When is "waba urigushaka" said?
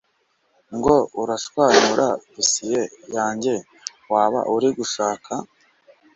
4.13-5.33